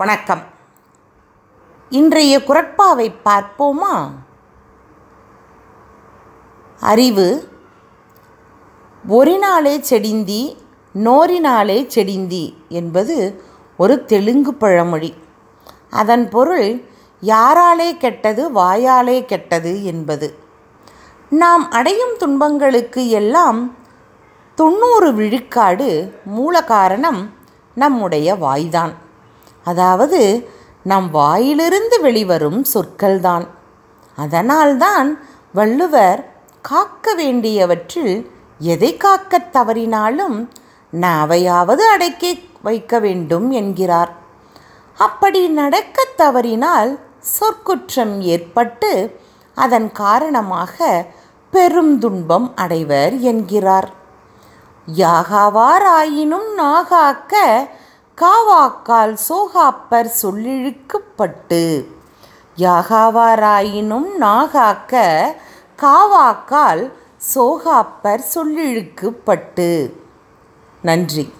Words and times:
வணக்கம். 0.00 0.42
இன்றைய 1.90 2.38
குரட்பாவை 2.38 3.14
பார்ப்போமா? 3.24 4.10
அறிவு. 6.80 7.48
ஒரினாலே 9.08 9.84
செடிந்தி 9.90 10.56
நோரினாலே 10.94 11.88
செடிந்தி 11.94 12.54
என்பது 12.68 13.42
ஒரு 13.76 14.04
தெலுங்கு 14.04 14.54
பழமொழி. 14.54 15.14
அதன் 15.90 16.28
பொருள் 16.28 16.84
யாராலே 17.22 17.96
கெட்டது 17.96 18.50
வாயாலே 18.52 19.24
கெட்டது 19.24 19.84
என்பது. 19.84 20.38
நாம் 21.30 21.70
அடையும் 21.70 22.16
துன்பங்களுக்கு 22.18 23.08
எல்லாம் 23.08 23.74
தொண்ணூறு 24.54 25.14
விழுக்காடு 25.14 26.20
மூல 26.24 26.64
காரணம் 26.64 27.34
நம்முடைய 27.74 28.34
வாய்தான். 28.34 28.94
அதாவது 29.64 30.50
நம் 30.82 31.10
வாயிலிருந்து 31.10 32.00
வெளிவரும் 32.00 32.64
சொற்கள்தான். 32.74 33.46
அதனால்தான் 34.16 35.26
வள்ளுவர் 35.52 36.32
காக்க 36.62 37.14
வேண்டியவற்றில் 37.16 38.30
எதை 38.58 38.96
காக்கத் 38.96 39.56
தவறினாலும் 39.56 40.48
நாவையாவது 41.00 41.78
அடக்கி 41.78 42.50
வைக்க 42.62 42.98
வேண்டும் 42.98 43.50
என்கிறார். 43.50 44.12
அப்படி 44.98 45.48
நடக்கத் 45.48 46.16
தவறினால் 46.16 46.98
சொற்குற்றம் 47.18 48.20
ஏற்பட்டு 48.20 49.20
அதன் 49.54 49.92
காரணமாக 49.92 51.06
பெரும் 51.50 51.98
துன்பம் 51.98 52.56
அடைவர் 52.56 53.18
என்கிறார். 53.18 53.92
யாகாவாராயினும் 54.96 56.48
நாகாக்க 56.58 57.34
காவாக்கால் 58.20 59.18
சோகாப்பர் 59.28 60.10
சொல்லிழுக்குப்பட்டு 60.22 61.86
யாகாவாராயினும் 62.56 64.06
நாகாக்க 64.20 65.22
காவாக்கால் 65.82 66.92
சோகாப்பர் 67.34 68.20
சொல்லிழுக்குப்பட்டு. 68.34 69.92
நன்றி. 70.82 71.32